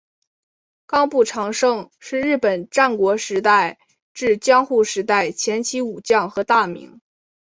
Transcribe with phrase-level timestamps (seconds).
[0.87, 3.77] 冈部长盛是日本战国时代
[4.15, 6.99] 至江户时代前期武将和大名。